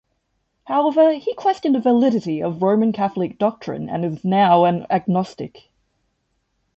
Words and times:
However, 0.63 1.13
he 1.13 1.35
questioned 1.35 1.75
the 1.75 1.79
validity 1.79 2.41
of 2.41 2.63
Roman 2.63 2.91
Catholic 2.91 3.37
doctrine 3.37 3.87
and 3.87 4.03
is 4.03 4.25
now 4.25 4.65
an 4.65 4.87
agnostic. 4.89 5.69